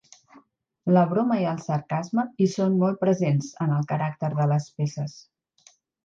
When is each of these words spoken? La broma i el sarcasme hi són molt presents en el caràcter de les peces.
La 0.95 1.01
broma 1.09 1.35
i 1.41 1.43
el 1.49 1.59
sarcasme 1.65 2.23
hi 2.41 2.47
són 2.53 2.79
molt 2.83 2.97
presents 3.03 3.51
en 3.67 3.75
el 3.75 3.83
caràcter 3.91 4.31
de 4.39 4.47
les 4.53 4.67
peces. 4.79 5.15